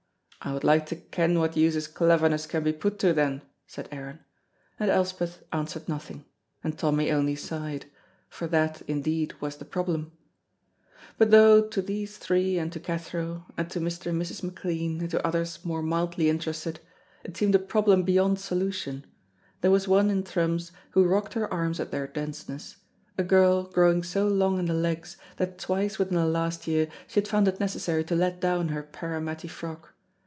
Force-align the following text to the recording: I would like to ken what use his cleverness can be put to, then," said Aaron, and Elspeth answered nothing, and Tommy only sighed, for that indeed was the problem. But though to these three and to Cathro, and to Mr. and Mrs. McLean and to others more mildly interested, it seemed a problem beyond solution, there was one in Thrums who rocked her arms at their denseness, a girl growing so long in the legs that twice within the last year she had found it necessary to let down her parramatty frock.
I 0.43 0.53
would 0.55 0.63
like 0.63 0.87
to 0.87 0.95
ken 0.95 1.37
what 1.37 1.55
use 1.55 1.75
his 1.75 1.85
cleverness 1.85 2.47
can 2.47 2.63
be 2.63 2.73
put 2.73 2.97
to, 2.97 3.13
then," 3.13 3.43
said 3.67 3.87
Aaron, 3.91 4.21
and 4.79 4.89
Elspeth 4.89 5.43
answered 5.53 5.87
nothing, 5.87 6.25
and 6.63 6.75
Tommy 6.79 7.11
only 7.11 7.35
sighed, 7.35 7.85
for 8.27 8.47
that 8.47 8.81
indeed 8.87 9.35
was 9.39 9.57
the 9.57 9.65
problem. 9.65 10.13
But 11.19 11.29
though 11.29 11.61
to 11.67 11.79
these 11.79 12.17
three 12.17 12.57
and 12.57 12.73
to 12.73 12.79
Cathro, 12.79 13.45
and 13.55 13.69
to 13.69 13.79
Mr. 13.79 14.07
and 14.07 14.19
Mrs. 14.19 14.41
McLean 14.41 14.99
and 15.01 15.11
to 15.11 15.23
others 15.27 15.63
more 15.63 15.83
mildly 15.83 16.27
interested, 16.27 16.79
it 17.23 17.37
seemed 17.37 17.53
a 17.53 17.59
problem 17.59 18.01
beyond 18.01 18.39
solution, 18.39 19.05
there 19.61 19.69
was 19.69 19.87
one 19.87 20.09
in 20.09 20.23
Thrums 20.23 20.71
who 20.93 21.03
rocked 21.05 21.35
her 21.35 21.53
arms 21.53 21.79
at 21.79 21.91
their 21.91 22.07
denseness, 22.07 22.77
a 23.15 23.23
girl 23.23 23.65
growing 23.65 24.01
so 24.01 24.27
long 24.27 24.57
in 24.57 24.65
the 24.65 24.73
legs 24.73 25.17
that 25.37 25.59
twice 25.59 25.99
within 25.99 26.15
the 26.15 26.25
last 26.25 26.65
year 26.65 26.89
she 27.05 27.19
had 27.19 27.27
found 27.27 27.47
it 27.47 27.59
necessary 27.59 28.03
to 28.05 28.15
let 28.15 28.41
down 28.41 28.69
her 28.69 28.81
parramatty 28.81 29.47
frock. 29.47 29.89